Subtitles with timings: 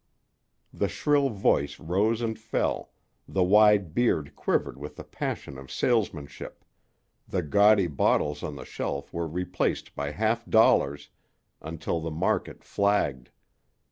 [0.73, 2.89] The shrill voice rose and fell,
[3.27, 6.65] the wide beard quivered with the passion of salesmanship,
[7.27, 11.11] the gaudy bottles on the shelf were replaced by half dollars,
[11.61, 13.29] until the market flagged.